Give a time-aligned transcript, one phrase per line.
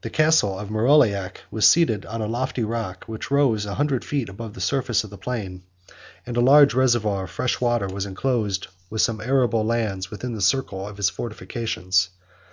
[0.00, 4.04] The castle of Meroliac 105 was seated on a lofty rock, which rose a hundred
[4.04, 5.62] feet above the surface of the plain;
[6.26, 10.40] and a large reservoir of fresh water was enclosed, with some arable lands, within the
[10.40, 12.08] circle of its fortifications.